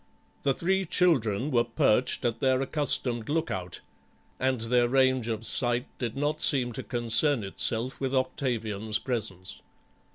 [0.41, 3.81] The three children were perched at their accustomed look out,
[4.39, 9.61] and their range of sight did not seem to concern itself with Octavian's presence.